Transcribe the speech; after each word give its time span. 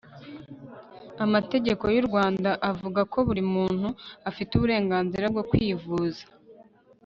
amategeko 1.25 1.83
y'u 1.95 2.05
rwanda 2.07 2.49
avugako 2.71 3.17
buri 3.27 3.43
muntu 3.53 3.87
afite 4.29 4.51
uburenganzira 4.55 5.25
bwo 5.33 5.43
kwivuza 5.49 6.23